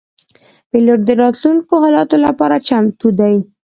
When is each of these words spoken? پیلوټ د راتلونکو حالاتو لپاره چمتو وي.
پیلوټ 0.69 0.99
د 1.05 1.09
راتلونکو 1.21 1.73
حالاتو 1.83 2.15
لپاره 2.25 2.55
چمتو 2.67 3.07
وي. 3.19 3.37